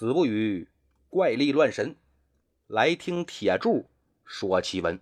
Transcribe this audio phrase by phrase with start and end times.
[0.00, 0.66] 子不语
[1.10, 1.94] 怪力乱神，
[2.66, 3.90] 来听铁柱
[4.24, 4.98] 说奇闻。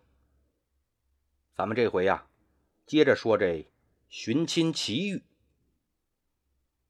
[1.55, 2.27] 咱们这回呀，
[2.85, 3.71] 接着说这
[4.09, 5.23] 寻亲奇遇。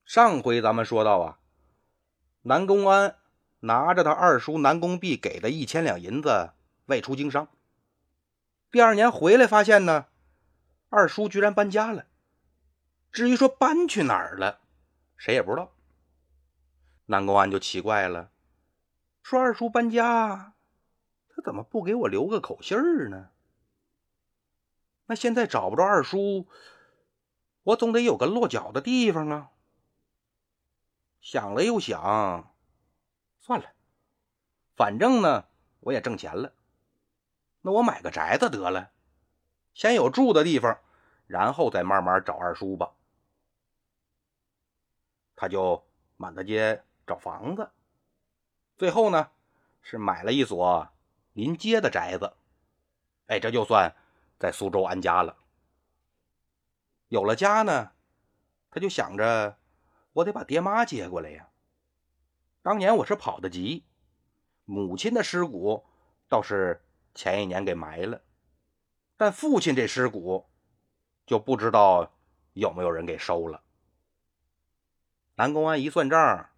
[0.07, 1.39] 上回咱们说到啊，
[2.41, 3.19] 南宫安
[3.61, 6.53] 拿着他二叔南宫弼给的一千两银子
[6.87, 7.51] 外出经商，
[8.71, 10.07] 第二年回来发现呢，
[10.89, 12.07] 二叔居然搬家了。
[13.13, 14.61] 至于说搬去哪儿了，
[15.19, 15.75] 谁也不知道。
[17.11, 18.31] 南宫安就奇怪了，
[19.23, 20.55] 说二叔搬家，
[21.31, 23.31] 他怎么不给我留个口信儿呢？
[25.07, 26.47] 那现在找不着二叔，
[27.63, 29.53] 我总得有个落脚的地方啊。
[31.23, 32.55] 想了又想，
[33.41, 33.73] 算了，
[34.77, 35.47] 反正呢
[35.81, 36.53] 我也挣钱了，
[37.63, 38.91] 那我买个宅子得了，
[39.73, 40.79] 先有住的地方，
[41.27, 42.93] 然后再慢慢找二叔吧。
[45.35, 47.71] 他就满大街找房子，
[48.77, 49.31] 最后呢
[49.83, 50.89] 是买了一所
[51.33, 52.37] 临街的宅子，
[53.27, 53.97] 哎，这就算
[54.39, 55.37] 在苏州安家了。
[57.09, 57.91] 有了家呢，
[58.71, 59.59] 他就想着。
[60.15, 61.49] 我得把爹妈接过来呀！
[62.63, 63.85] 当年我是跑得急，
[64.65, 65.87] 母亲的尸骨
[66.29, 68.21] 倒是前一年给埋了，
[69.17, 70.49] 但父亲这尸骨
[71.25, 72.11] 就不知道
[72.55, 73.63] 有没有人给收了。
[75.37, 76.51] 南宫安一算账，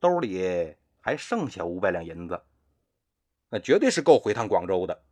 [0.00, 2.42] 兜里还剩下五百两银子，
[3.48, 5.04] 那绝对是够回趟广州的。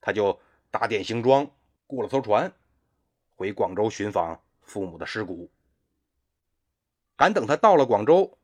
[0.00, 0.38] 他就
[0.70, 1.50] 打点行装，
[1.86, 2.52] 雇了艘船，
[3.34, 5.50] 回广州寻访父母的尸骨。
[7.16, 8.38] 敢等他到了广州，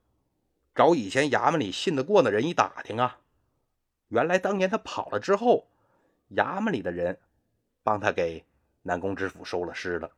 [0.74, 3.20] 找以前衙门里信得过的人一打听啊，
[4.08, 5.68] 原来当年他跑了之后，
[6.30, 7.20] 衙门里的人
[7.82, 8.44] 帮他给
[8.82, 10.10] 南宫知府收了尸了。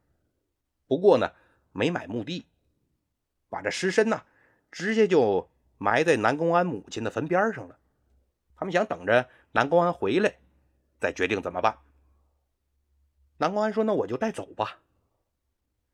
[0.86, 1.32] 不过呢，
[1.72, 2.46] 没买墓地，
[3.48, 4.22] 把这尸身呢
[4.74, 7.78] 直接就埋在南宫安母亲的坟边上了。
[8.56, 10.34] 他们想等着南宫安回来，
[10.98, 11.78] 再决定怎么办。
[13.36, 14.80] 南宫安说：“那我就带走吧。”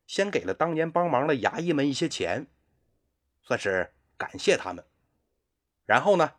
[0.07, 2.47] 先给了当年帮忙的衙役们一些钱，
[3.43, 4.83] 算是感谢他们。
[5.85, 6.33] 然后呢，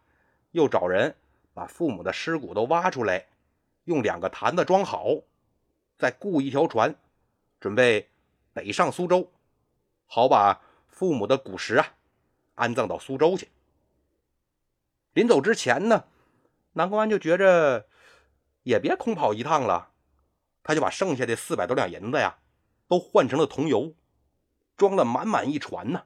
[0.51, 1.15] 又找人
[1.55, 3.29] 把父母的尸骨都挖出来，
[3.85, 5.07] 用两个坛子装好，
[5.97, 6.97] 再雇一条船，
[7.61, 8.11] 准备
[8.53, 9.31] 北上苏州，
[10.07, 11.95] 好把父母的骨石啊
[12.55, 13.49] 安葬到苏州去。
[15.13, 16.05] 临走之前呢，
[16.73, 17.87] 南宫安就觉着
[18.63, 19.91] 也别空跑一趟了，
[20.63, 22.39] 他就把剩下的四百多两银子呀。
[22.89, 23.95] 都换成了桐油，
[24.77, 26.05] 装了满满一船呢，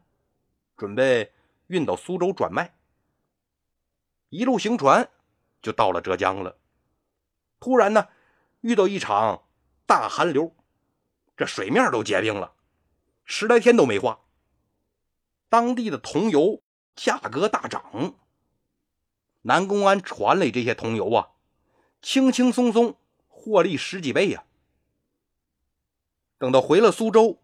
[0.76, 1.32] 准备
[1.66, 2.76] 运到苏州转卖。
[4.28, 5.10] 一路行船
[5.60, 6.58] 就到了浙江了。
[7.58, 8.06] 突然呢，
[8.60, 9.42] 遇到一场
[9.84, 10.54] 大寒流，
[11.36, 12.54] 这水面都结冰了，
[13.24, 14.20] 十来天都没化。
[15.48, 16.62] 当地的桐油
[16.94, 18.14] 价格大涨，
[19.42, 21.30] 南公安船里这些桐油啊，
[22.02, 22.96] 轻轻松松
[23.28, 24.44] 获利十几倍呀。
[26.38, 27.38] 等到回了苏州，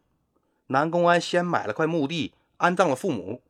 [0.67, 3.43] 南公安先买了块墓地安葬了父母，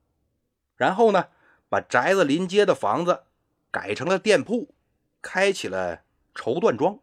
[0.77, 1.29] 然后呢，
[1.69, 3.25] 把宅子临街的房子
[3.71, 4.75] 改成了店铺，
[5.21, 6.03] 开起了
[6.35, 6.99] 绸缎庄，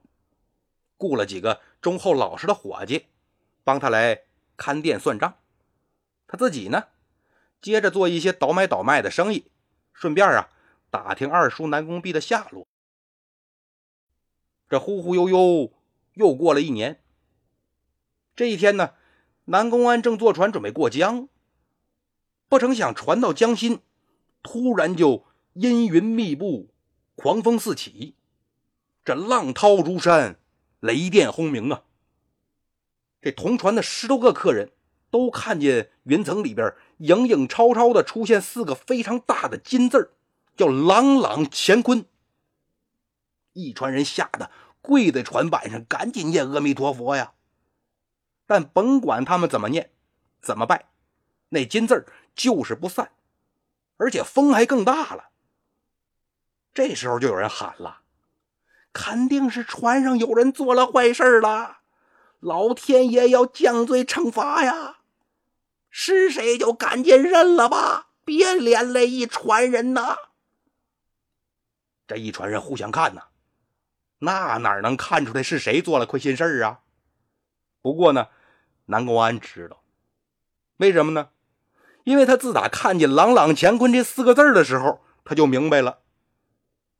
[0.98, 3.08] 雇了几个忠厚老实的伙计，
[3.64, 4.22] 帮他来
[4.56, 5.36] 看店算账。
[6.28, 6.86] 他自己呢，
[7.62, 9.46] 接着做一些倒买倒卖的生意，
[9.94, 10.50] 顺便啊
[10.90, 12.68] 打听二叔南宫弼的下落。
[14.70, 15.74] 这忽忽悠悠
[16.14, 17.02] 又过了一年。
[18.36, 18.94] 这一天呢，
[19.46, 21.28] 南宫安正坐船准备过江，
[22.48, 23.82] 不成想船到江心，
[24.42, 26.70] 突然就阴云密布，
[27.16, 28.16] 狂风四起，
[29.04, 30.40] 这浪涛如山，
[30.80, 31.84] 雷电轰鸣啊！
[33.22, 34.72] 这同船的十多个客人
[35.10, 40.14] 都看见云层里边影影绰绰的出现四个非常大的金字
[40.56, 42.06] 叫“朗朗乾坤”。
[43.54, 47.34] 一船人吓得跪在船板上，赶紧念阿弥陀佛呀！
[48.46, 49.92] 但甭管他们怎么念，
[50.42, 50.90] 怎么拜，
[51.50, 52.06] 那金字
[52.36, 53.12] 就是不散，
[53.98, 55.30] 而且风还更大了。
[56.74, 58.02] 这时候就有人喊了
[58.94, 61.80] ：“肯定是船上有人做了坏事了，
[62.40, 64.99] 老天爷要降罪惩罚呀！
[65.90, 70.16] 是谁就赶紧认了吧，别连累一船人呐！”
[72.08, 73.24] 这一船人互相看呐，
[74.20, 76.80] 那哪能看出来是谁做了亏心事啊？
[77.82, 78.28] 不过呢。
[78.92, 79.84] 南宫安知道，
[80.78, 81.30] 为什么呢？
[82.06, 86.00] 因为他自打看见“朗朗乾坤”这四个字的时候，他就明白了，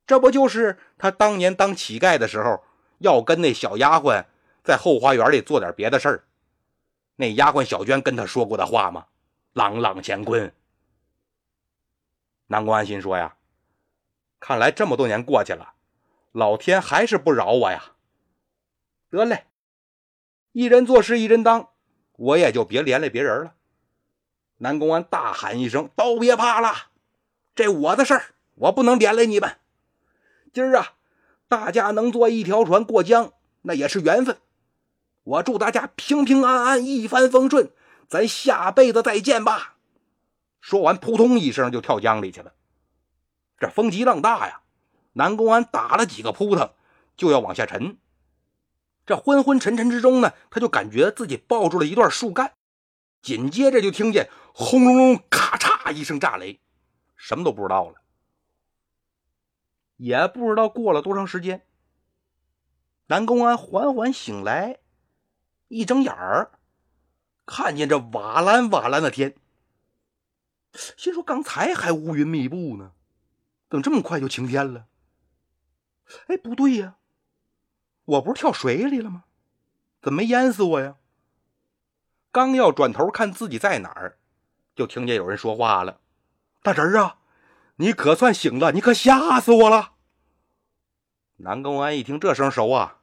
[0.06, 2.64] 这不就是他当年当乞丐的时候，
[3.00, 4.26] 要跟那小丫鬟
[4.64, 6.28] 在后花园里做点别的事儿，
[7.22, 9.08] 那丫鬟小娟跟他说过的话吗
[9.52, 10.54] ？“朗朗乾坤”。
[12.48, 13.36] 南宫安心说呀，
[14.40, 15.74] 看来这么多年过去了，
[16.32, 17.92] 老天还是不饶我呀。
[19.10, 19.48] 得嘞，
[20.54, 21.68] 一人做事一人当，
[22.14, 23.56] 我也就别连累别人了。
[24.60, 26.74] 南宫安大喊一声：“都别怕了，
[27.54, 29.58] 这我的事儿，我不能连累你们。
[30.54, 30.94] 今儿啊，
[31.50, 33.34] 大家能坐一条船过江，
[33.64, 34.38] 那也是缘分。
[35.30, 37.72] 我祝大家平平安安，一帆风顺，
[38.08, 39.76] 咱下辈子再见吧。”
[40.60, 42.54] 说完，扑通一声就跳江里去了。
[43.60, 44.62] 这风急浪大呀，
[45.14, 46.74] 南宫安打了几个扑腾，
[47.16, 47.98] 就要往下沉。
[49.06, 52.54] 这昏昏沉沉之中呢，他就感觉自己抱住了一段树干，
[53.22, 56.60] 紧接着就听见轰隆隆、咔嚓一声炸雷，
[57.16, 57.96] 什么都不知道了。
[59.98, 61.62] 也不知道过了多长时间，
[63.08, 64.80] 南宫安缓缓醒来，
[65.70, 66.52] 一睁眼儿，
[67.46, 69.36] 看见这瓦蓝瓦蓝的天。
[70.74, 72.92] 心说：“刚才还乌云密布呢，
[73.70, 74.86] 怎么这么快就晴天了？”
[76.28, 76.98] 哎，不对呀，
[78.06, 79.24] 我不是跳水里了吗？
[80.02, 80.96] 怎么没淹死我呀？
[82.32, 84.20] 刚要转头看自己在哪儿，
[84.76, 86.02] 就听见有人说话了
[86.62, 87.18] ：“大侄儿啊，
[87.78, 88.72] 你可算醒了！
[88.72, 89.94] 你可吓死我了！”
[91.38, 93.02] 南宫安一听这声熟啊，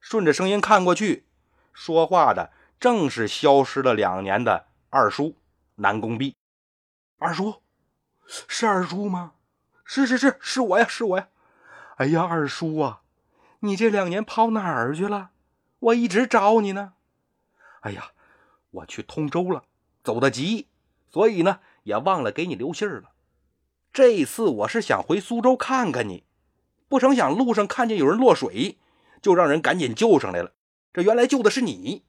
[0.00, 1.26] 顺着声音看过去，
[1.74, 5.36] 说话的正是消失了两年的二叔
[5.74, 6.36] 南宫弼。
[7.18, 7.62] 二叔，
[8.26, 9.32] 是二叔吗？
[9.84, 11.28] 是是是，是我呀，是我呀！
[11.96, 13.02] 哎呀，二叔啊，
[13.60, 15.32] 你这两年跑哪儿去了？
[15.80, 16.94] 我一直找你呢。
[17.80, 18.12] 哎呀，
[18.70, 19.64] 我去通州了，
[20.02, 20.68] 走得急，
[21.10, 23.10] 所以呢也忘了给你留信儿了。
[23.92, 26.24] 这次我是想回苏州看看你，
[26.88, 28.78] 不成想路上看见有人落水，
[29.20, 30.53] 就让人赶紧救上来了。
[30.94, 32.04] 这原来救的是你，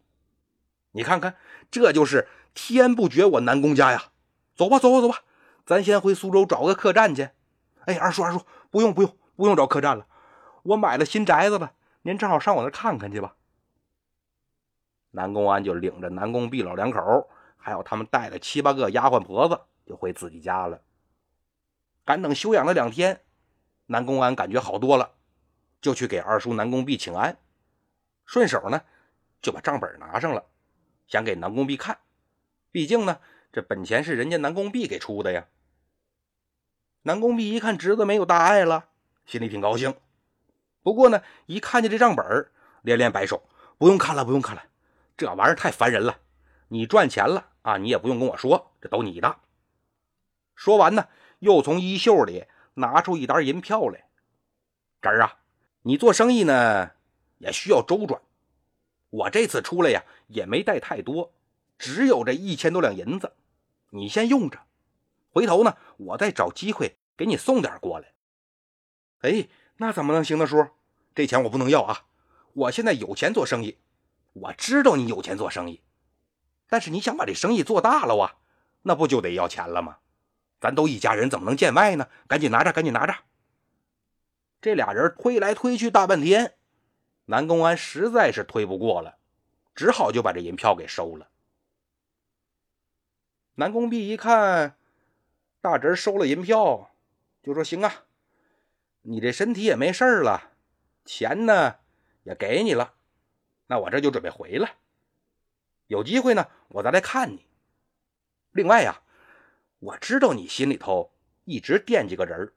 [0.92, 1.36] 你看看，
[1.72, 4.12] 这就是天不绝我南宫家呀！
[4.56, 5.24] 走吧，走吧，走吧，
[5.66, 7.30] 咱先回苏州找个客栈去。
[7.86, 10.06] 哎，二叔，二叔，不用，不用，不用找客栈了，
[10.62, 11.74] 我买了新宅子了，
[12.04, 13.36] 您正好上我那看看去吧。
[15.10, 17.28] 南宫安就领着南宫弼老两口，
[17.58, 20.80] 还有他们带的七八个丫鬟婆子，就回自己家了。
[22.06, 23.22] 赶等休养了两天，
[23.88, 25.14] 南宫安感觉好多了，
[25.82, 27.38] 就去给二叔南宫弼请安，
[28.26, 28.82] 顺手呢
[29.42, 30.46] 就把账本拿上了，
[31.08, 32.00] 想给南宫弼看，
[32.72, 33.20] 毕竟呢。
[33.52, 35.48] 这本钱是人家南宫弼给出的呀。
[37.04, 38.90] 南宫弼一看侄子没有大碍了，
[39.26, 39.96] 心里挺高兴。
[40.84, 42.52] 不过呢，一看见这账本，
[42.82, 43.48] 连连摆手
[43.80, 44.64] ：“不用看了，不用看了，
[45.16, 46.20] 这玩意儿太烦人了。
[46.68, 49.38] 你赚钱了啊，你也不用跟我说，这都你的。”
[50.54, 51.08] 说完呢，
[51.40, 52.44] 又从衣袖里
[52.74, 54.10] 拿出一沓银票来
[55.02, 55.40] ：“侄儿啊，
[55.84, 56.92] 你做生意呢
[57.38, 58.22] 也需要周转。
[59.10, 61.34] 我这次出来呀，也没带太多，
[61.78, 63.34] 只有这一千多两银子。”
[63.92, 64.60] 你先用着，
[65.30, 68.14] 回头呢，我再找机会给你送点过来。
[69.22, 69.48] 哎，
[69.78, 70.68] 那怎么能行呢，叔？
[71.14, 72.06] 这钱我不能要啊！
[72.54, 73.78] 我现在有钱做生意，
[74.34, 75.82] 我知道你有钱做生意，
[76.68, 78.36] 但是你想把这生意做大了啊，
[78.82, 80.00] 那不就得要钱了吗？
[80.60, 82.10] 咱都一家人，怎么能见外呢？
[82.28, 83.16] 赶紧拿着，赶紧拿着！
[84.60, 86.56] 这俩人推来推去大半天，
[87.26, 89.18] 南宫安实在是推不过了，
[89.74, 91.30] 只好就把这银票给收了。
[93.56, 94.78] 南宫弼一看，
[95.62, 96.92] 大侄收了银票，
[97.42, 98.06] 就说：“行啊，
[99.02, 100.52] 你这身体也没事了，
[101.06, 101.78] 钱呢
[102.24, 102.96] 也给你了，
[103.68, 104.76] 那我这就准备回来。
[105.88, 107.46] 有机会呢，我再来看你。
[108.52, 109.02] 另外呀，
[109.80, 111.12] 我知道你心里头
[111.46, 112.54] 一直惦记个人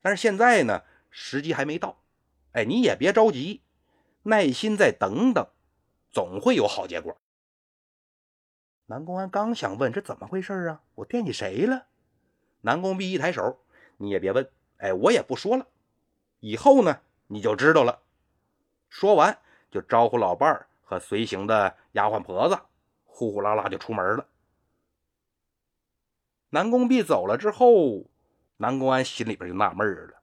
[0.00, 2.02] 但是现在呢，时机还没到。
[2.52, 3.62] 哎，你也别着急，
[4.28, 5.46] 耐心再等等，
[6.10, 7.16] 总会有好结果。”
[8.86, 10.82] 南宫安刚想问这怎么回事啊？
[10.96, 11.86] 我惦记谁了？
[12.60, 13.64] 南宫弼一抬手
[13.98, 15.66] ：“你也别问，哎，我也不说了。
[16.40, 18.02] 以后呢，你就知道了。”
[18.90, 19.38] 说完，
[19.70, 22.58] 就招呼老伴儿和随行的丫鬟婆子，
[23.04, 24.26] 呼呼啦啦就出门了。
[26.50, 28.04] 南宫弼走了之后，
[28.56, 30.22] 南宫安心里边就纳闷了：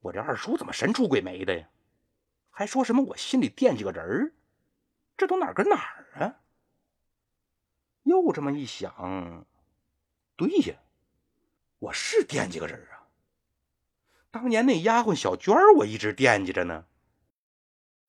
[0.00, 1.68] 我这二叔怎么神出鬼没的呀？
[2.60, 4.34] 还说什么我心里惦记个人儿？
[5.16, 6.42] 这都哪跟哪儿啊？
[8.02, 9.46] 又这么一想，
[10.36, 10.76] 对呀，
[11.78, 13.08] 我是惦记个人啊。
[14.30, 16.84] 当年那丫鬟小娟我一直惦记着呢。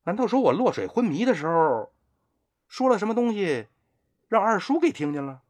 [0.03, 1.93] 难道说我落水昏迷的时候，
[2.67, 3.69] 说了什么东西，
[4.27, 5.43] 让二叔给听见了？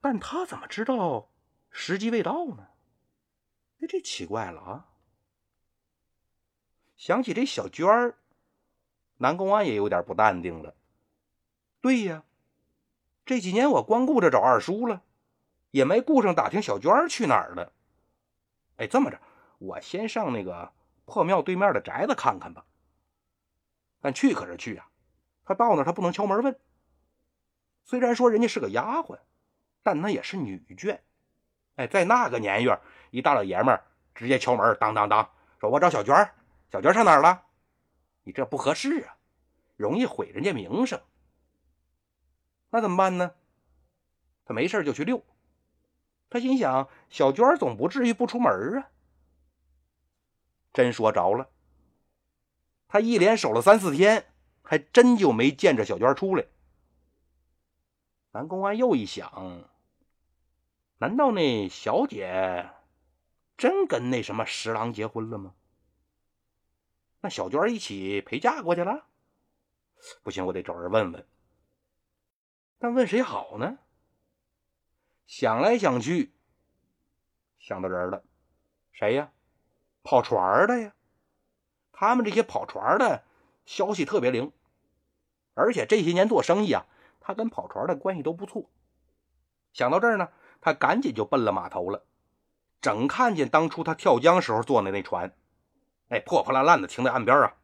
[0.00, 1.32] 但他怎么知道
[1.72, 2.68] 时机未到呢？
[3.80, 4.88] 哎，这奇怪了啊！
[6.98, 8.16] 想起这小娟儿，
[9.16, 10.74] 南宫安也有点不淡定了。
[11.80, 12.24] 对呀。
[13.24, 15.02] 这几年我光顾着找二叔了，
[15.70, 17.72] 也没顾上打听小娟去哪儿了。
[18.78, 19.20] 哎，这么着，
[19.58, 20.72] 我先上那个
[21.04, 22.64] 破庙对面的宅子看看吧。
[24.00, 24.88] 但去可是去啊，
[25.44, 26.58] 他到那他不能敲门问。
[27.84, 29.18] 虽然说人家是个丫鬟，
[29.82, 30.98] 但那也是女眷。
[31.76, 33.78] 哎，在那个年月，一大老爷们
[34.14, 36.30] 直接敲门，当当当，说我找小娟
[36.70, 37.44] 小娟上哪儿了？
[38.24, 39.16] 你这不合适啊，
[39.76, 41.00] 容易毁人家名声。
[42.70, 43.34] 那怎么办呢？
[44.44, 45.24] 他没事就去溜。
[46.28, 48.90] 他心想，小娟总不至于不出门啊。
[50.74, 51.48] 真说着了，
[52.86, 54.26] 他一连守了三四天，
[54.62, 56.44] 还真就没见着小娟出来。
[58.32, 59.66] 南公安又一想，
[60.98, 62.70] 难道那小姐
[63.56, 65.54] 真跟那什么十郎结婚了吗？
[67.20, 69.06] 那小娟一起陪嫁过去了？
[70.22, 71.26] 不行，我得找人问问。
[72.78, 73.78] 但问谁好呢？
[75.26, 76.32] 想来想去，
[77.58, 78.22] 想到人了，
[78.92, 79.32] 谁呀？
[80.04, 80.94] 跑船的呀！
[81.92, 83.24] 他们这些跑船的
[83.66, 84.52] 消息特别灵，
[85.54, 86.86] 而且这些年做生意啊，
[87.20, 88.70] 他跟跑船的关系都不错。
[89.72, 92.04] 想到这儿呢，他赶紧就奔了码头了。
[92.80, 95.36] 正看见当初他跳江时候坐的那船，
[96.08, 97.54] 哎，破破烂烂的停在岸边啊。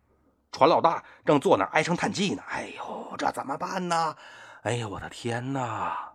[0.53, 2.43] 船老大正坐那唉声叹气呢。
[2.49, 4.17] 哎呦，这怎么办呢？
[4.63, 6.13] 哎呦，我的天哪！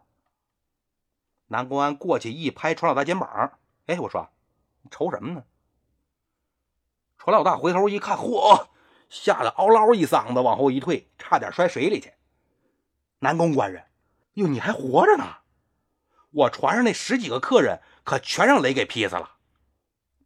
[1.48, 4.30] 南宫安过去一拍船老大肩膀，哎，我说，
[4.82, 5.44] 你愁什么呢？
[7.18, 8.68] 船老大回头一看，嚯，
[9.10, 12.14] 吓得嗷嗷一嗓子往后一退，差点摔水里去。
[13.20, 13.84] 南宫官人，
[14.36, 15.26] 哟，你还活着呢！
[16.32, 19.38] 我船上那十几个客人可全让雷给劈死了，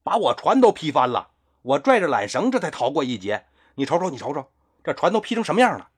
[0.03, 1.31] 把我船都劈翻了。
[1.63, 3.47] 我拽着缆绳这才逃过一劫。
[3.75, 4.51] 你瞅瞅，你瞅瞅，
[4.83, 5.89] 这船都劈成什么样了？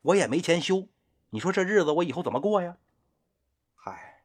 [0.00, 0.88] 我也没钱修，
[1.30, 2.78] 你说这日子我以后怎么过呀？
[3.74, 4.24] 嗨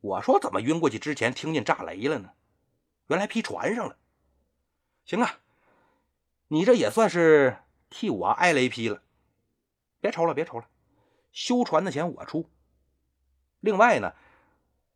[0.00, 2.32] 我说怎么晕过去之前听见炸雷了呢？
[3.08, 3.96] 原来劈船上了。
[5.04, 5.40] 行啊，
[6.48, 7.58] 你这也算是
[7.90, 9.02] 替我挨雷劈了。
[10.00, 10.68] 别愁了，别愁了，
[11.32, 12.48] 修船的钱我出。
[13.60, 14.14] 另外呢，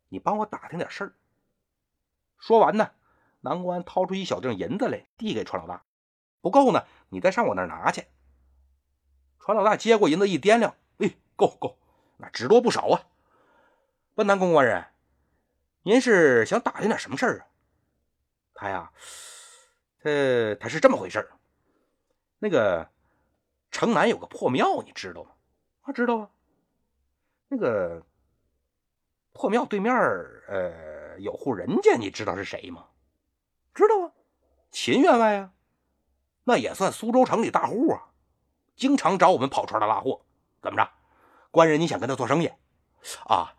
[0.09, 1.13] 你帮我打听点事儿。
[2.37, 2.91] 说完呢，
[3.41, 5.83] 南关掏出一小锭银子来，递给船老大。
[6.41, 8.05] 不够呢，你再上我那儿拿去。
[9.39, 11.77] 船老大接过银子一掂量，哎，够够，
[12.17, 13.03] 那只多不少啊。
[14.15, 14.85] 问南宫官人。
[15.83, 17.47] 您是想打听点什么事儿啊？
[18.53, 18.91] 他呀，
[20.01, 21.31] 他他是这么回事儿。
[22.39, 22.89] 那个
[23.71, 25.31] 城南有个破庙，你知道吗？
[25.83, 26.29] 啊，知道啊。
[27.47, 28.03] 那个
[29.31, 29.93] 破庙对面
[30.49, 32.85] 呃，有户人家，你知道是谁吗？
[33.77, 34.11] 知道啊，
[34.71, 35.53] 秦员外啊，
[36.45, 38.09] 那也算苏州城里大户啊，
[38.75, 40.25] 经常找我们跑船的拉货。
[40.63, 40.91] 怎么着，
[41.51, 42.51] 官人你想跟他做生意？
[43.25, 43.53] 啊，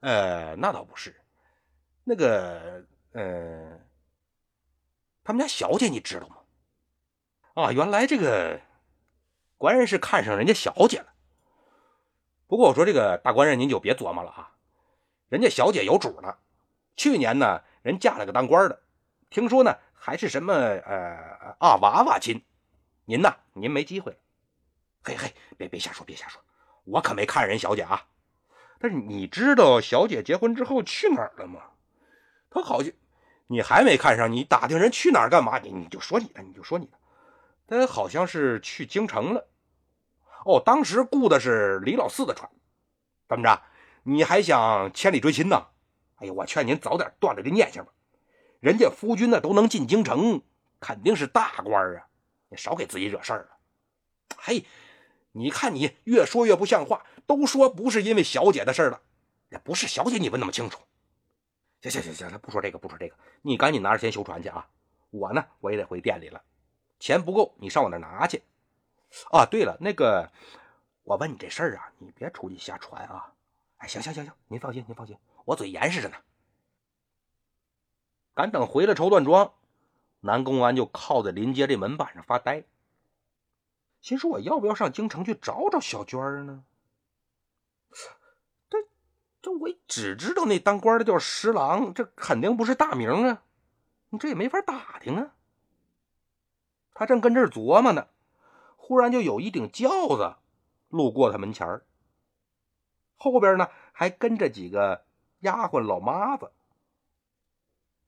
[0.00, 1.18] 呃，那倒不是。
[2.04, 3.80] 那个，呃，
[5.24, 6.36] 他们家小姐你知道吗？
[7.54, 8.60] 啊，原来这个
[9.56, 11.06] 官人是看上人家小姐了。
[12.46, 14.52] 不过我说这个大官人您就别琢磨了啊，
[15.30, 16.38] 人家小姐有主了。
[16.96, 18.82] 去年呢，人嫁了个当官的，
[19.34, 22.40] 听说呢还是什么呃啊娃娃亲。
[23.04, 24.18] 您呢，您没机会了。
[25.02, 26.40] 嘿嘿，别别瞎说，别瞎说，
[26.84, 28.00] 我可没看人小姐啊。
[28.78, 31.62] 但是你知道小姐结婚之后去哪儿了吗？
[32.48, 32.92] 她好像
[33.48, 35.58] 你还没看上，你打听人去哪儿干嘛？
[35.58, 36.96] 你你就说你的，你就说你的。
[37.66, 39.48] 她好像是去京城了。
[40.44, 42.48] 哦，当时雇的是李老四的船。
[43.28, 43.60] 怎么着？
[44.04, 45.66] 你还想千里追亲呢？
[46.20, 47.90] 哎呀，我劝您早点断了这念想吧。
[48.64, 50.40] 人家夫君呢都能进京城，
[50.80, 52.06] 肯定是大官啊。
[52.48, 53.58] 你少给自己惹事儿了。
[54.38, 54.64] 嘿，
[55.32, 57.04] 你看你越说越不像话。
[57.26, 59.02] 都说不是因为小姐的事了，
[59.50, 60.80] 也不是小姐，你问那么清楚。
[61.82, 64.66] 行行行行，不说这个，不说这个，你赶紧拿着钱修船去啊！
[65.10, 66.42] 我呢，我也得回店里了，
[66.98, 68.42] 钱不够，你上我那拿去。
[69.30, 70.30] 啊，对了，那个，
[71.02, 73.30] 我问你这事儿啊，你别出去瞎传啊！
[73.76, 76.16] 哎，行行行行，您放心，您放心，我嘴严实着呢。
[78.34, 79.52] 赶等回了绸缎庄，
[80.20, 82.64] 南宫安就靠在临街这门板上发呆，
[84.00, 86.64] 心说我要不要上京城去找找小娟呢？
[89.40, 93.42] 这我只知道那当官的叫十郎，这肯定不是大名啊！
[94.08, 95.34] 你这也没法打听啊。
[96.94, 98.08] 他正跟这儿琢磨呢，
[98.76, 100.36] 忽然就有一顶轿子
[100.88, 101.82] 路过他门前
[103.16, 105.04] 后边呢还跟着几个
[105.40, 106.50] 丫鬟老妈子。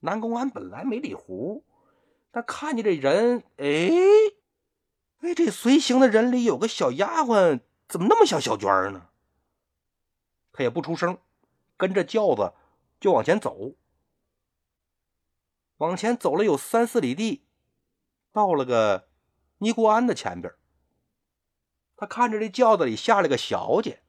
[0.00, 1.64] 南宫安本来没理胡，
[2.30, 3.90] 但看见这人，哎，
[5.20, 9.08] 哎，这随行的人里有个小丫鬟，怎么那么像小娟呢？
[10.52, 11.18] 他也不出声。
[11.78, 12.54] 跟着轿子
[12.98, 13.74] 就往前走。
[15.76, 17.44] 往前走了有三四里地，
[18.32, 19.10] 到了个
[19.58, 20.54] 尼姑庵的前边。
[21.94, 24.02] 他看着这轿子里下来个小姐，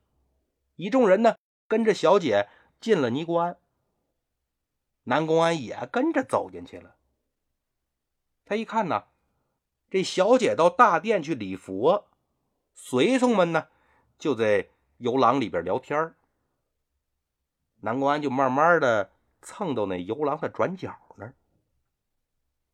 [0.77, 1.35] 一众人呢
[1.67, 2.47] 跟着小姐
[2.79, 3.59] 进了尼姑庵。
[5.09, 6.95] 南宫安也跟着走进去了。
[8.43, 9.05] 他一看呢，
[9.89, 12.09] 这小姐到大殿去礼佛，
[12.73, 13.67] 随从们呢
[14.19, 16.13] 就在游廊里边聊天
[17.79, 19.11] 南宫安就慢慢的
[19.41, 21.33] 蹭到那游廊的转角那儿，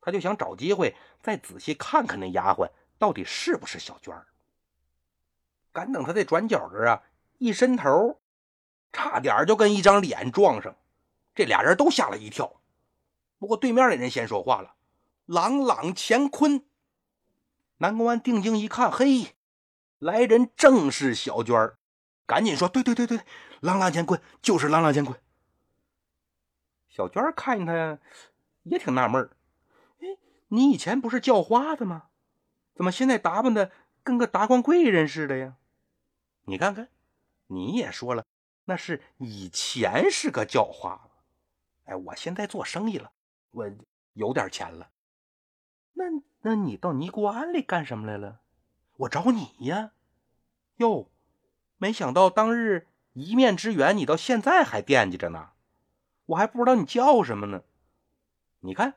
[0.01, 4.25] 他就想找机会再仔细看看那丫鬟到底是不是小娟儿。
[5.71, 7.03] 赶等他在转角这儿啊，
[7.37, 8.19] 一伸头，
[8.91, 10.75] 差点就跟一张脸撞上。
[11.35, 12.61] 这俩人都吓了一跳，
[13.39, 14.75] 不过对面那人先说话了
[15.25, 16.63] ：“朗朗乾坤。”
[17.77, 19.35] 南宫安定睛一看，嘿，
[19.97, 21.77] 来人正是小娟儿，
[22.25, 23.19] 赶紧说：“对对对对，
[23.61, 25.19] 朗朗乾坤就是朗朗乾坤。”
[26.87, 27.99] 小娟儿看见他，
[28.63, 29.35] 也挺纳闷儿
[29.99, 30.17] ：“哎，
[30.49, 32.09] 你以前不是叫花子吗？
[32.75, 33.71] 怎么现在打扮的
[34.03, 35.55] 跟个达官贵人似的呀？
[36.45, 36.89] 你看看，
[37.47, 38.23] 你也说了，
[38.65, 41.09] 那是以前是个叫花子。”
[41.85, 43.11] 哎，我现在做生意了，
[43.51, 43.69] 我
[44.13, 44.89] 有点钱了。
[45.93, 46.05] 那
[46.41, 48.41] 那你到尼姑庵里干什么来了？
[48.97, 49.91] 我找你呀。
[50.77, 51.11] 哟，
[51.77, 55.51] 没想到当日一面之缘，你到现在还惦记着呢。
[56.25, 57.63] 我还不知道你叫什么呢。
[58.59, 58.95] 你看，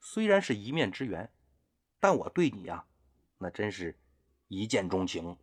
[0.00, 1.32] 虽然是一面之缘，
[1.98, 2.84] 但我对你呀，
[3.38, 3.98] 那真是
[4.48, 5.38] 一见钟情。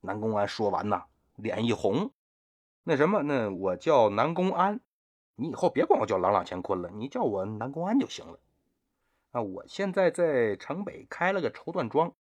[0.00, 1.06] 南宫安说完呐，
[1.36, 2.12] 脸一红。
[2.84, 4.80] 那什么，那我叫南宫安。
[5.40, 8.38] 你以后别管我叫朗朗乾坤了，你叫我南宫安就行了。
[9.30, 12.12] 啊，我现在在城北开了个绸缎庄，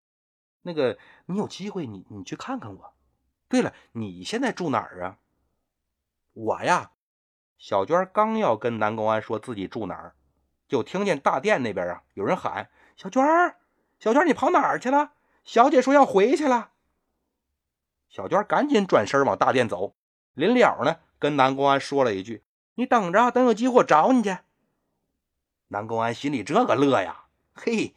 [0.62, 2.94] 那个你有机会你你去看看我。
[3.50, 5.18] 对了，你现在住哪儿啊？
[6.32, 6.92] 我呀，
[7.58, 10.16] 小娟刚要跟南宫安说自己住哪儿，
[10.70, 13.58] 就听见大殿那边啊有人喊：“小娟儿，
[14.00, 15.12] 小娟你跑哪儿去了？
[15.44, 16.72] 小姐说要回去了。”
[18.08, 19.94] 小娟赶紧转身往大殿走，
[20.36, 22.46] 临了呢跟南宫安说了一句。
[22.80, 24.38] 你等着，等有机会我找你去。
[25.68, 27.94] 南宫安心里这个乐呀，嘿，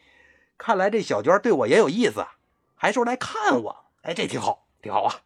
[0.59, 2.27] 看来这小娟对我也有意思，
[2.75, 5.23] 还说来看我，哎，这挺好，挺好啊。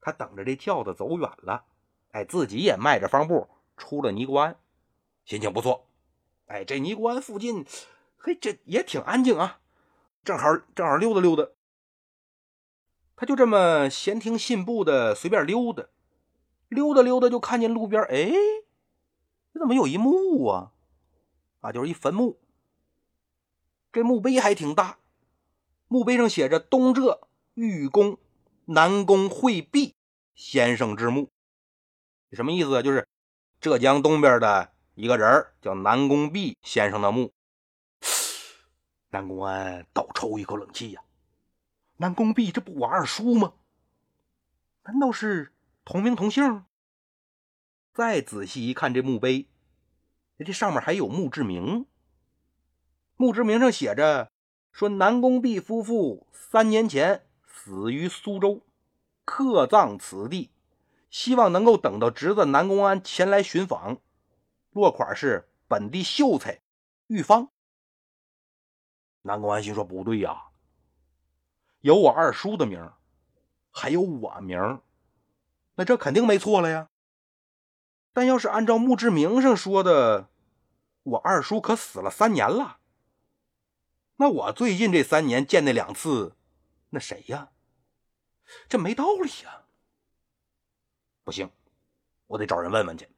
[0.00, 1.66] 他等着这轿子走远了，
[2.12, 4.56] 哎，自己也迈着方步出了尼姑庵，
[5.26, 5.86] 心情不错。
[6.46, 7.66] 哎，这尼姑庵附近，
[8.16, 9.60] 嘿，这也挺安静啊，
[10.24, 11.50] 正好正好溜达溜达。
[13.16, 15.84] 他就这么闲庭信步的随便溜达。
[16.68, 18.32] 溜达溜达，就看见路边，哎，
[19.52, 20.72] 这怎么有一墓啊？
[21.60, 22.38] 啊，就是一坟墓。
[23.92, 24.98] 这墓碑还挺大，
[25.88, 28.18] 墓碑上写着“东浙玉公
[28.64, 29.94] 南宫惠弼
[30.34, 31.30] 先生之墓”，
[32.32, 32.82] 什么意思？
[32.82, 33.06] 就是
[33.60, 37.32] 浙江东边的一个人叫南宫弼先生的墓。
[39.10, 41.00] 南宫安倒抽一口冷气呀！
[41.98, 43.54] 南宫弼这不我二叔吗？
[44.82, 45.53] 难道是？
[45.84, 46.64] 同名同姓。
[47.92, 49.48] 再仔细一看，这墓碑，
[50.38, 51.86] 这上面还有墓志铭。
[53.16, 54.32] 墓志铭上写着
[54.72, 58.66] ：“说南宫弼夫妇三年前死于苏州，
[59.24, 60.50] 客葬此地，
[61.10, 64.00] 希望能够等到侄子南宫安前来寻访。”
[64.72, 66.60] 落款是本地秀才
[67.06, 67.48] 玉芳。
[69.22, 70.48] 南宫安心说：“不对呀，
[71.80, 72.90] 有我二叔的名，
[73.70, 74.82] 还有我名。”
[75.76, 76.88] 那这肯定没错了呀。
[78.12, 80.28] 但要是按照墓志铭上说的，
[81.02, 82.78] 我二叔可死了三年了。
[84.16, 86.36] 那我最近这三年见那两次，
[86.90, 87.50] 那谁呀？
[88.68, 89.62] 这没道理呀。
[91.24, 91.50] 不行，
[92.28, 93.08] 我得找人问问去。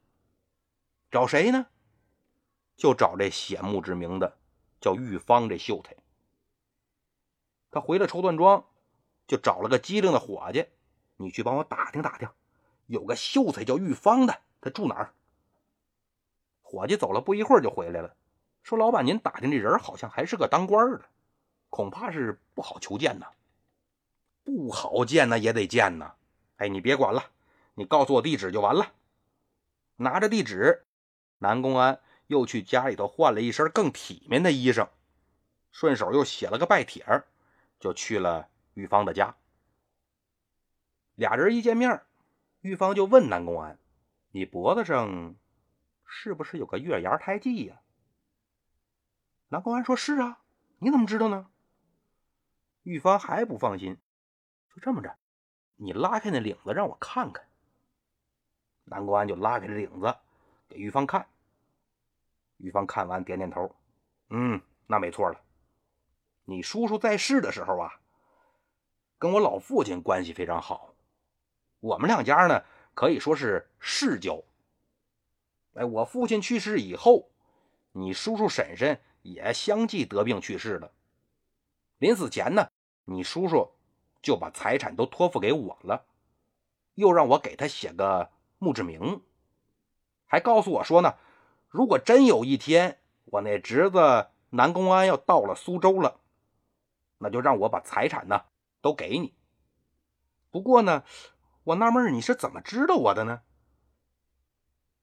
[1.11, 1.67] 找谁呢？
[2.75, 4.37] 就找这写墓志铭的，
[4.81, 5.95] 叫玉芳这秀才。
[7.69, 8.65] 他回了绸缎庄，
[9.27, 10.65] 就找了个机灵的伙计，
[11.17, 12.27] 你去帮我打听打听。
[12.87, 15.13] 有个秀才叫玉芳的，他住哪儿？
[16.61, 18.13] 伙计走了不一会儿就回来了，
[18.61, 21.05] 说：“老板，您打听这人好像还是个当官的，
[21.69, 23.27] 恐怕是不好求见呐。
[24.43, 26.15] 不好见那也得见呐。
[26.57, 27.31] 哎，你别管了，
[27.75, 28.93] 你告诉我地址就完了。
[29.95, 30.85] 拿着地址，
[31.37, 34.89] 南公安又去家里头换了一身更体面的衣裳，
[35.71, 37.23] 顺手又写了个拜帖
[37.79, 39.35] 就去了玉芳的家。
[41.15, 42.01] 俩人一见面。
[42.61, 43.79] 玉芳就问南宫安
[44.31, 45.35] ：“你脖子上
[46.05, 47.81] 是不是有个月牙胎记呀？”
[49.49, 50.41] 南宫安说：“是啊，
[50.79, 51.49] 你怎么知道呢？”
[52.83, 53.97] 玉芳还不放心，
[54.73, 55.17] 就这么着，
[55.75, 57.45] 你拉开那领子让我看看。
[58.85, 60.15] 南宫安就拉开了领子
[60.67, 61.27] 给玉芳看。
[62.57, 63.75] 玉芳看完点点头，
[64.29, 65.39] 嗯，那没错了。
[66.45, 67.99] 你叔叔在世的时候啊，
[69.19, 70.95] 跟我老父亲关系非常好，
[71.79, 72.63] 我们两家呢
[72.93, 74.43] 可以说是世交。
[75.75, 77.29] 哎，我父亲去世以后，
[77.91, 80.91] 你叔叔婶婶也相继得病去世了。
[81.99, 82.69] 临死前呢，
[83.05, 83.71] 你叔叔
[84.21, 86.05] 就把财产都托付给我了，
[86.95, 89.21] 又让我给他写个墓志铭，
[90.25, 91.15] 还告诉我说呢，
[91.69, 96.19] 如果真有一天我那侄子南公安要到了苏州了，
[97.19, 98.45] 那就让我把财产呢
[98.81, 99.35] 都给你。
[100.49, 101.03] 不过呢，
[101.67, 103.41] 我纳闷你是怎么知道我的呢？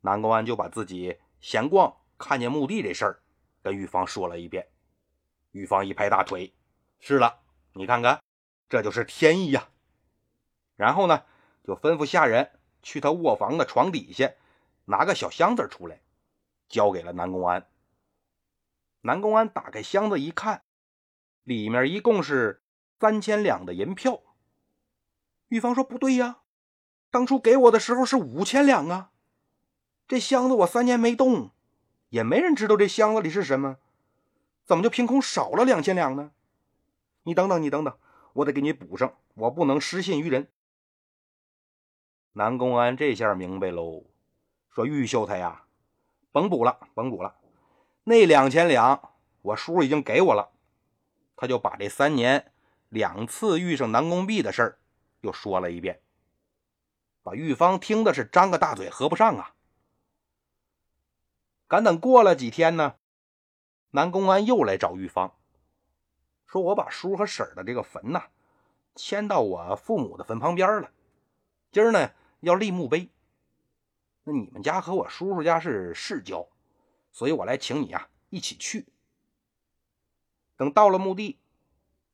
[0.00, 3.22] 南宫安就把自己闲逛看见墓地这事儿
[3.62, 4.70] 跟玉芳说了一遍。
[5.50, 6.54] 玉芳一拍大腿
[7.00, 7.42] ：“是了，
[7.74, 8.22] 你看看，
[8.70, 9.68] 这就是天意呀！”
[10.76, 11.24] 然后呢，
[11.64, 14.32] 就吩咐下人去他卧房的床底下
[14.86, 16.00] 拿个小箱子出来，
[16.70, 17.68] 交给了南宫安。
[19.02, 20.62] 南宫安打开箱子一看，
[21.42, 22.62] 里面一共是
[22.98, 24.22] 三千两的银票。
[25.48, 26.40] 玉芳说：“不对呀，
[27.14, 29.12] 当初给我的时候是五千两啊。”
[30.08, 31.52] 这箱子我三年没动，
[32.08, 33.76] 也没人知道这箱子里是什么，
[34.64, 36.32] 怎么就凭空少了两千两呢？
[37.22, 37.96] 你等等，你等等，
[38.32, 40.48] 我得给你补上，我不能失信于人。
[42.32, 44.02] 南宫安这下明白喽，
[44.68, 45.66] 说玉秀才呀，
[46.32, 47.36] 甭补了，甭补了，
[48.02, 50.50] 那两千两我叔已经给我了。
[51.36, 52.52] 他就把这三年
[52.88, 54.78] 两次遇上南宫壁的事儿
[55.20, 56.00] 又说了一遍，
[57.24, 59.54] 把玉芳听的是张个大嘴合不上啊。
[61.66, 62.96] 赶等过了几天呢，
[63.90, 65.34] 南宫安又来找玉芳，
[66.46, 68.24] 说：“我把叔和婶的这个坟呐，
[68.94, 70.90] 迁到我父母的坟旁边了。
[71.72, 73.08] 今儿呢要立墓碑。
[74.24, 76.46] 那你们家和我叔叔家是世交，
[77.10, 78.86] 所以我来请你啊一起去。”
[80.56, 81.38] 等到了墓地，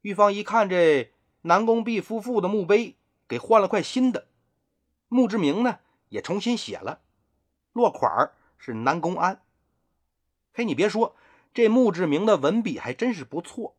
[0.02, 2.96] 玉芳一看这南宫弼夫妇的墓碑，
[3.26, 4.28] 给换了块新的，
[5.10, 7.00] 墓志铭呢也重新写了，
[7.72, 9.42] 落款是南宫安。
[10.54, 11.16] 嘿，你别说，
[11.52, 13.74] 这墓志铭的文笔还真是不错。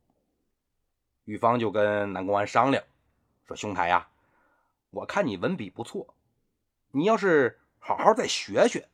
[1.23, 2.83] 玉芳就跟南宫安商量
[3.47, 4.09] 说：“兄台呀，
[4.89, 6.13] 我看你文笔不错，
[6.91, 8.89] 你要是好好再学学，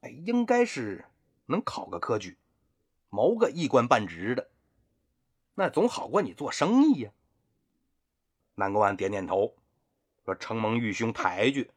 [0.00, 1.04] 哎，应该是
[1.44, 2.38] 能考个科举，
[3.10, 4.48] 谋个一官半职的，
[5.54, 7.10] 那总好过你做生意呀。”
[8.56, 9.54] 南宫安点点头
[10.24, 11.70] 说：“承蒙玉兄抬举，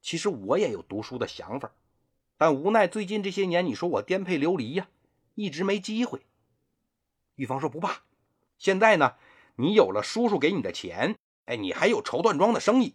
[0.00, 1.72] 其实我也有读书的想法。”
[2.36, 4.88] 但无奈最近这些年，你说我颠沛流离呀，
[5.34, 6.22] 一直没机会。
[7.34, 8.02] 玉芳说：“不怕，
[8.56, 9.16] 现在呢，
[9.56, 12.94] 你有了叔叔给你的钱，哎，你还有绸缎庄的生意，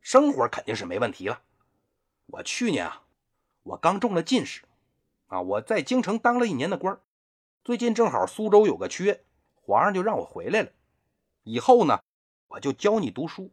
[0.00, 1.42] 生活肯定是没问题了。
[2.26, 3.04] 我去年啊，
[3.62, 4.62] 我刚中了进士，
[5.28, 7.00] 啊，我在京城当了一年的官
[7.62, 9.22] 最近正好苏州有个缺，
[9.54, 10.72] 皇上就让我回来了。
[11.44, 12.00] 以后呢，
[12.48, 13.52] 我就教你读书，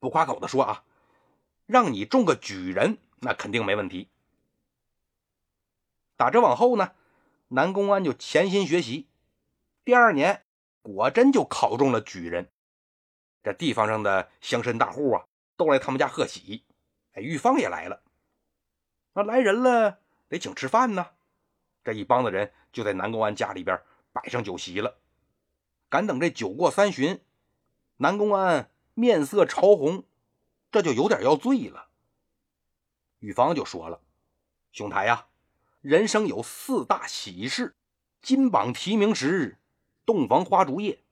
[0.00, 0.84] 不夸口的说啊，
[1.68, 4.08] 让你中个举人，那肯定没问题。”
[6.16, 6.92] 打这往后呢，
[7.46, 9.06] 南宫安就潜心学习，
[9.84, 10.44] 第二年
[10.82, 12.50] 果真就考中了举人。
[13.44, 15.26] 这地方上的乡绅大户啊，
[15.56, 16.64] 都来他们家贺喜。
[17.12, 18.02] 哎，玉芳也来了。
[19.12, 21.10] 那来人了，得请吃饭呢。
[21.84, 23.80] 这一帮子人就在南宫安家里边
[24.12, 24.96] 摆上酒席了。
[25.88, 27.20] 赶等这酒过三巡，
[27.98, 30.04] 南宫安面色潮红，
[30.70, 31.88] 这就有点要醉了。
[33.20, 34.00] 玉芳就说了
[34.72, 35.26] ：“兄台呀。”
[35.80, 37.76] 人生有四大喜事：
[38.20, 39.58] 金榜题名时，
[40.04, 41.04] 洞房花烛夜，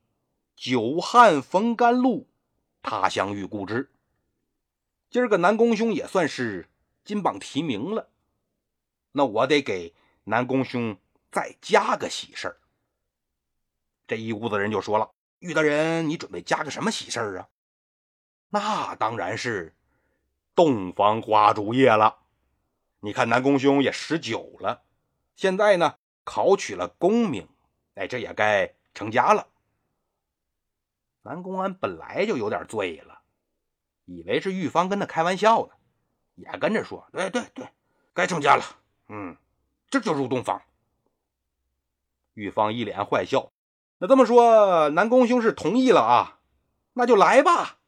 [0.57, 2.27] 久旱逢甘露，
[2.83, 3.92] 他乡遇故知。
[5.09, 6.69] 今儿个南宫兄也算是
[7.05, 8.11] 金榜题名了，
[9.12, 10.99] 那我得给南宫兄
[11.31, 12.61] 再加个喜事儿。
[14.09, 17.49] 这一屋子人就说了：“玉大人，你准备加个什么喜事儿啊？”
[18.49, 19.75] 那当然是
[20.55, 22.19] 洞房花烛夜了。
[23.01, 24.83] 你看，南宫兄也十九了，
[25.37, 27.49] 现在呢考取了功名，
[27.95, 29.47] 哎，这也该成家了。
[31.23, 33.21] 南宫安本来就有点醉了，
[34.07, 35.73] 以为是玉芳跟他开玩笑呢，
[36.35, 37.69] 也跟着说：“对对对，
[38.15, 38.65] 该成家了。”
[39.09, 39.37] 嗯，
[39.89, 40.63] 这就入洞房。
[42.35, 43.53] 玉芳一脸坏笑
[43.99, 46.41] ：“那这么说，南宫兄是同意了啊？
[46.95, 47.79] 那就来吧。”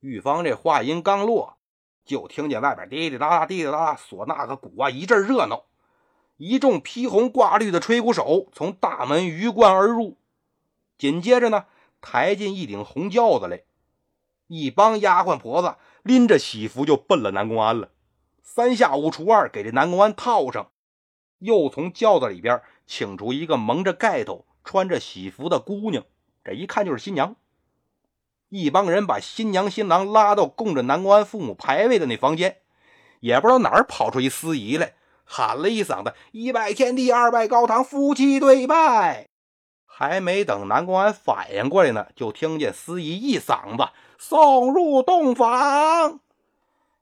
[0.00, 1.56] 玉芳这话音刚落。
[2.04, 5.66] 就听见外边滴滴答答、滴滴答答，唢呐和鼓啊一阵热闹。
[6.38, 10.16] 一众披红挂绿的吹鼓手从大门鱼贯而入，
[10.98, 11.66] 紧接着呢，
[12.00, 13.62] 抬进一顶红轿子来。
[14.48, 17.90] 一帮丫鬟婆子拎着喜服就奔了南宫安了。
[18.42, 20.72] 三下五除二给这南宫安套上，
[21.38, 26.04] 又从轿子里边请出一个蒙着盖头、穿着喜服的姑娘，
[26.42, 27.36] 这一看就是新娘。
[28.50, 32.56] 一帮人把新娘新郎拉到供着南宫安父母牌位的那房间，
[33.20, 39.28] 也不知道哪儿跑出一司仪来，喊了一嗓子：“一拜天地，二拜高堂，夫妻对拜。”
[39.86, 46.20] 还没等南宫安反应过来呢，就听见司仪一嗓子：“送入洞房。”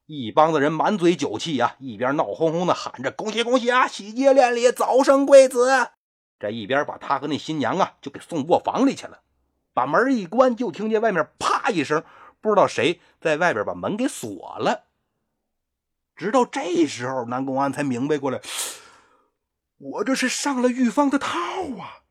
[0.05, 5.89] 一帮子人满嘴酒气啊，一边闹哄哄的喊着：“恭喜恭喜啊，喜结连理，早生贵子！”
[6.39, 9.21] 这一边把他和那新娘啊就给送卧房里去了。
[9.79, 12.03] 把门一关，就听见外面啪一声，
[12.41, 14.87] 不知道谁在外边把门给锁了。
[16.17, 18.41] 直到这时候，南宫安才明白过来，
[19.77, 21.31] 我这是上了玉芳的套
[21.79, 22.03] 啊！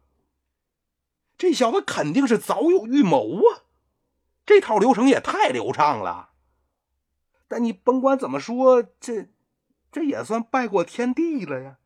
[1.38, 3.68] 这小子肯定是早有预谋啊！
[4.46, 6.30] 这套流程也太流畅了。
[7.50, 9.28] 但你甭管怎么说，这
[9.92, 11.80] 这也算拜过天地了呀。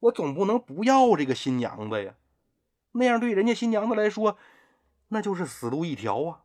[0.00, 2.14] 我总不能不要这个新娘子呀，
[2.92, 4.38] 那样对人家新娘子来说，
[5.08, 6.44] 那就是死路一条啊。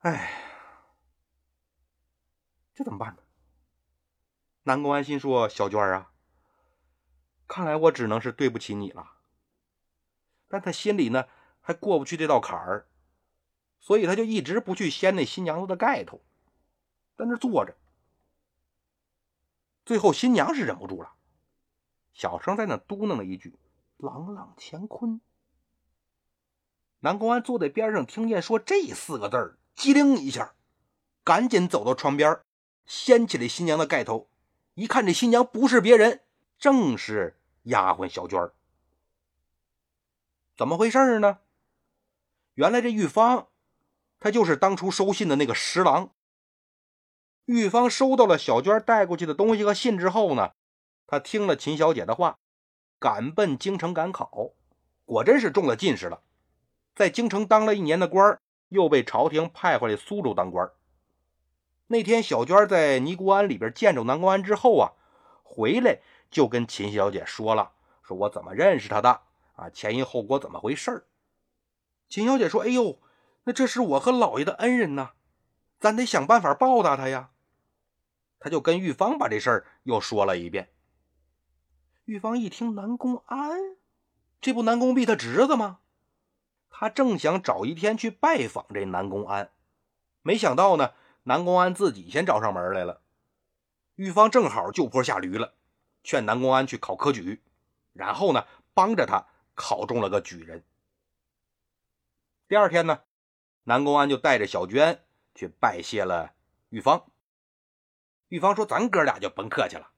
[0.00, 0.32] 哎，
[2.74, 3.22] 这怎么办呢？
[4.64, 6.12] 南宫安心说：“小娟啊，
[7.46, 9.12] 看来我只能是对不起你了。”
[10.48, 11.28] 但他心里呢，
[11.60, 12.88] 还过不去这道坎儿。
[13.80, 16.22] 所以他就一直不去掀那新娘子的盖头，
[17.16, 17.76] 在那坐着。
[19.84, 21.16] 最后新娘是忍不住了，
[22.14, 23.58] 小声在那嘟囔了一句
[23.96, 25.20] ：“朗朗乾坤。”
[27.00, 30.54] 南宫安坐在边上，听见说这四个字儿，机灵一下，
[31.22, 32.40] 赶紧走到窗边，
[32.86, 34.28] 掀起来新娘的盖头，
[34.74, 36.22] 一看这新娘不是别人，
[36.58, 38.54] 正是丫鬟小娟儿
[40.56, 41.40] 怎么回事呢？
[42.54, 43.48] 原来这玉芳。
[44.20, 46.14] 她就是当初收信的那个十郎。
[47.44, 50.52] 玉芳收到了小娟带过去的东西和信之后呢，
[51.06, 52.38] 她听了秦小姐的话，
[53.04, 54.52] 赶奔京城赶考，
[55.04, 56.22] 果真是中了进士了，
[56.96, 58.40] 在京城当了一年的官
[58.70, 60.70] 又被朝廷派回来苏州当官。
[61.88, 64.92] 那天小娟在尼姑庵里边见着南宫安之后啊，
[65.42, 65.98] 回来
[66.30, 69.20] 就跟秦小姐说了，说我怎么认识他的
[69.56, 71.06] 啊，前因后果怎么回事
[72.08, 72.98] 秦小姐说：“哎呦。”
[73.46, 75.10] 那这是我和老爷的恩人呐，
[75.78, 77.28] 咱得想办法报答他呀。
[78.40, 80.70] 他就跟玉芳把这事儿又说了一遍。
[82.04, 83.76] 玉芳一听南宫安，
[84.40, 85.80] 这不南宫弼他侄子吗？
[86.68, 89.50] 他正想找一天去拜访这南宫安，
[90.22, 93.00] 没想到呢，南宫安自己先找上门来了。
[93.94, 95.54] 玉芳正好就坡下驴了，
[96.02, 97.42] 劝南宫安去考科举，
[97.92, 100.62] 然后呢，帮着他考中了个举人。
[102.48, 103.00] 第二天呢。
[103.66, 105.02] 南宫安就带着小娟
[105.34, 106.34] 去拜谢了
[106.68, 107.06] 玉芳。
[108.28, 109.90] 玉芳说：“咱哥俩就甭客气了。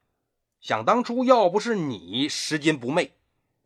[0.66, 3.12] 想当初要不是你拾金不昧，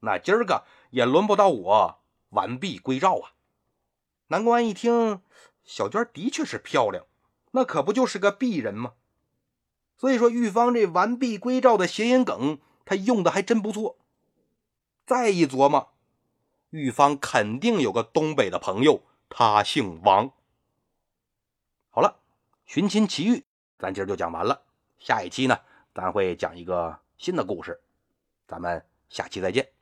[0.00, 3.32] 那今儿个也轮不到我完璧归赵啊。”
[4.28, 5.22] 南宫安一听，
[5.64, 7.06] 小娟的确是漂亮，
[7.52, 8.92] 那可不就是个璧人吗？
[9.96, 13.96] 所以说，玉芳这完璧归赵的谐音梗，他用的还真不错。
[15.06, 15.94] 再一琢磨，
[16.68, 19.04] 玉芳肯定有个东北的朋友。
[19.30, 20.32] 他姓王。
[21.88, 22.20] 好了，
[22.66, 23.46] 寻亲奇遇，
[23.78, 24.64] 咱今儿就讲完了。
[24.98, 25.60] 下一期呢，
[26.00, 27.78] 还会讲一个新的故事。
[28.46, 29.79] 咱们下期再见。